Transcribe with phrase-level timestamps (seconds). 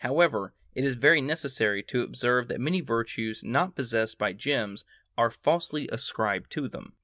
[0.03, 4.83] However, it is very necessary to observe that many virtues not possessed by gems
[5.15, 6.95] are falsely ascribed to them.